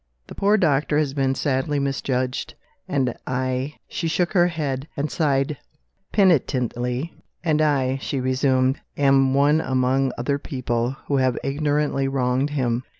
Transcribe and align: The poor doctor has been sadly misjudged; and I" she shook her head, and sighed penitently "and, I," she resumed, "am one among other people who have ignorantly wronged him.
The 0.25 0.33
poor 0.33 0.57
doctor 0.57 0.97
has 0.97 1.13
been 1.13 1.35
sadly 1.35 1.77
misjudged; 1.77 2.55
and 2.87 3.13
I" 3.27 3.75
she 3.87 4.07
shook 4.07 4.33
her 4.33 4.47
head, 4.47 4.87
and 4.97 5.11
sighed 5.11 5.57
penitently 6.11 7.13
"and, 7.43 7.61
I," 7.61 7.99
she 8.01 8.19
resumed, 8.19 8.79
"am 8.97 9.35
one 9.35 9.61
among 9.61 10.11
other 10.17 10.39
people 10.39 10.95
who 11.05 11.17
have 11.17 11.37
ignorantly 11.43 12.07
wronged 12.07 12.49
him. 12.49 12.81